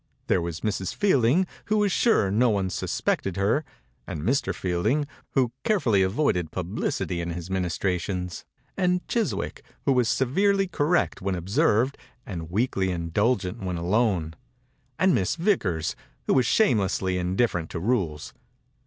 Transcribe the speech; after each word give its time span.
There 0.25 0.41
was 0.41 0.61
Mrs. 0.61 0.95
Fielding, 0.95 1.45
who 1.65 1.77
was 1.77 1.91
sure 1.91 2.31
no 2.31 2.49
one 2.49 2.71
suspected 2.71 3.37
her; 3.37 3.63
and 4.07 4.23
Mr. 4.23 4.51
Fielding, 4.51 5.05
who 5.35 5.51
carefully 5.63 6.01
avoided 6.01 6.51
publicity 6.51 7.21
in 7.21 7.29
his 7.29 7.51
ministrations; 7.51 8.43
and 8.75 9.07
Chiswick, 9.07 9.61
who 9.85 9.91
was 9.93 10.09
severely 10.09 10.67
correct 10.67 11.21
when 11.21 11.35
observed 11.35 11.99
and 12.25 12.49
weakly 12.49 12.89
indulgent 12.89 13.61
when 13.61 13.77
alone; 13.77 14.33
and 14.97 15.13
Miss 15.13 15.35
Vickers, 15.35 15.95
who 16.25 16.33
was 16.33 16.47
shamelessly 16.47 17.19
indifferent 17.19 17.69
to 17.69 17.79
rules. 17.79 18.33